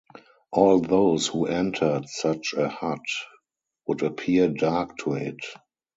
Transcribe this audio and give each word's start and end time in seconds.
All 0.51 0.79
those 0.79 1.27
who 1.27 1.45
entered 1.45 2.07
such 2.09 2.55
a 2.57 2.67
hut 2.67 3.05
would 3.85 4.01
appear 4.01 4.47
dark 4.47 4.97
to 4.97 5.13
it. 5.13 5.37